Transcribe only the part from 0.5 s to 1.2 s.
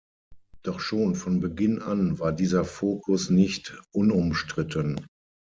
Doch schon